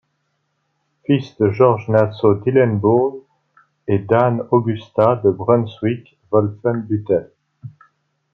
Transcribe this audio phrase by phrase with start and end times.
[1.05, 3.23] Fils de Georges de Nassau-Dillenbourg
[3.87, 7.31] et d'Anne-Augusta de Brunswick-Wolfenbüttel.